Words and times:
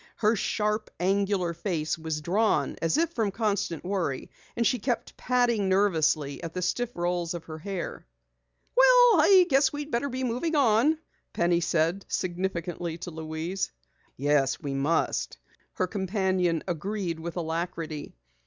Her 0.17 0.35
sharp, 0.35 0.89
angular 0.99 1.53
face 1.53 1.95
was 1.95 2.21
drawn 2.21 2.75
as 2.81 2.97
if 2.97 3.11
from 3.13 3.29
constant 3.29 3.83
worry, 3.83 4.31
and 4.55 4.65
she 4.65 4.79
kept 4.79 5.15
patting 5.15 5.69
nervously 5.69 6.41
at 6.41 6.55
the 6.55 6.63
stiff 6.63 6.89
rolls 6.95 7.35
of 7.35 7.43
her 7.43 7.59
hair. 7.59 8.07
"Well, 8.75 9.21
I 9.21 9.45
guess 9.47 9.71
we'd 9.71 9.91
better 9.91 10.09
be 10.09 10.23
moving 10.23 10.55
on," 10.55 10.97
Penny 11.33 11.61
said 11.61 12.03
significantly 12.07 12.97
to 12.97 13.11
Louise. 13.11 13.71
"Yes, 14.17 14.59
we 14.59 14.73
must," 14.73 15.37
her 15.73 15.85
companion 15.85 16.63
agreed 16.67 17.19
with 17.19 17.35
alacrity. 17.37 18.15